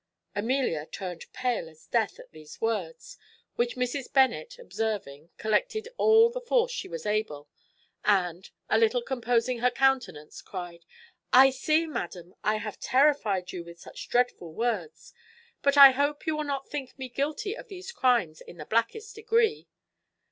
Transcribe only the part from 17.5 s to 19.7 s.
of these crimes in the blackest degree."